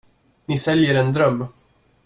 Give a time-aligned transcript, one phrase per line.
[0.45, 1.45] Ni säljer en dröm.